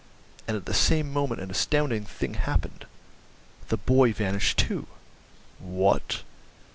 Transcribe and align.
And 0.47 0.57
at 0.57 0.65
the 0.65 0.73
same 0.73 1.13
moment 1.13 1.41
an 1.41 1.51
astounding 1.51 2.05
thing 2.05 2.33
happened—the 2.33 3.77
boy 3.77 4.11
vanished 4.13 4.57
too!" 4.57 4.87
"What! 5.59 6.23